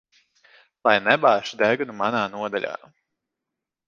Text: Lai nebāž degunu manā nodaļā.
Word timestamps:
Lai 0.87 0.93
nebāž 1.07 1.51
degunu 1.59 1.97
manā 1.99 2.21
nodaļā. 2.37 2.73